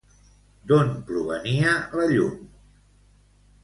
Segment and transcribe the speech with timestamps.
[0.71, 2.37] D'on provenia la llum?